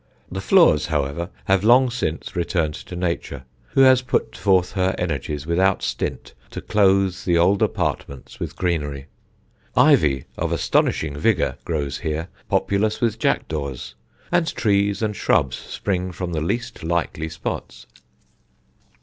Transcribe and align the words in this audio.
The 0.31 0.41
floors, 0.41 0.87
however, 0.87 1.29
have 1.45 1.63
long 1.63 1.91
since 1.91 2.35
returned 2.35 2.73
to 2.73 2.95
nature, 2.95 3.43
who 3.67 3.81
has 3.81 4.01
put 4.01 4.35
forth 4.35 4.71
her 4.71 4.95
energies 4.97 5.45
without 5.45 5.83
stint 5.83 6.33
to 6.49 6.59
clothe 6.59 7.13
the 7.23 7.37
old 7.37 7.61
apartments 7.61 8.39
with 8.39 8.55
greenery. 8.55 9.05
Ivy 9.75 10.25
of 10.39 10.51
astonishing 10.51 11.15
vigour 11.15 11.59
grows 11.65 11.99
here, 11.99 12.29
populous 12.49 12.99
with 12.99 13.19
jackdaws, 13.19 13.93
and 14.31 14.47
trees 14.55 15.03
and 15.03 15.15
shrubs 15.15 15.55
spring 15.57 16.11
from 16.11 16.33
the 16.33 16.41
least 16.41 16.81
likely 16.83 17.29
spots. 17.29 17.85